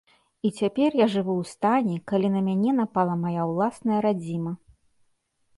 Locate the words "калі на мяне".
2.13-2.71